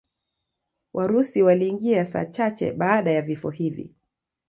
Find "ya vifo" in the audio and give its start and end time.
3.11-3.49